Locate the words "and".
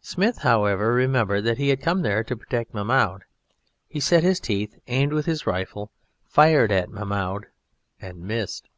8.00-8.22